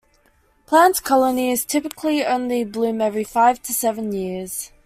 [0.65, 4.71] Plant colonies typically only bloom every five to seven years.